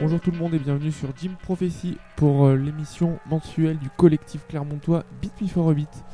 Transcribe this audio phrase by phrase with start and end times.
[0.00, 4.46] Bonjour tout le monde et bienvenue sur Jim Prophecy pour euh, l'émission mensuelle du collectif
[4.48, 6.04] clermontois Beat Me for a Beat.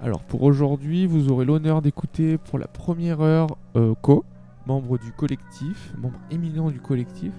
[0.00, 4.24] Alors pour aujourd'hui, vous aurez l'honneur d'écouter pour la première heure euh, Co,
[4.66, 7.32] membre du collectif, membre éminent du collectif.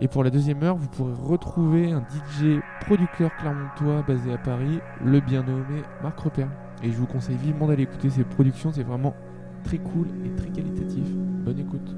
[0.00, 4.80] Et pour la deuxième heure, vous pourrez retrouver un DJ producteur clermontois basé à Paris,
[5.02, 6.48] le bien nommé Marc Repère.
[6.82, 9.14] Et je vous conseille vivement d'aller écouter ses productions, c'est vraiment
[9.62, 11.04] très cool et très qualitatif.
[11.44, 11.94] Bonne écoute.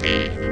[0.00, 0.47] Peace.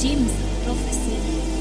[0.00, 0.32] James,
[0.64, 1.59] professor.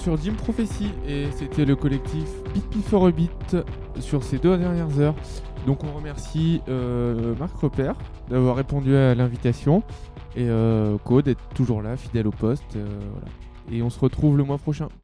[0.00, 3.56] Sur Jim Prophecy et c'était le collectif Beat for a Beat
[3.98, 5.14] sur ces deux dernières heures.
[5.66, 7.94] Donc on remercie euh, Marc Repère
[8.30, 9.82] d'avoir répondu à l'invitation
[10.36, 12.76] et euh, Co d'être toujours là, fidèle au poste.
[12.76, 12.86] euh.
[13.70, 14.88] Et on se retrouve le mois prochain.